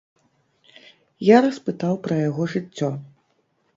[1.27, 2.89] Я распытаў пра яго жыццё.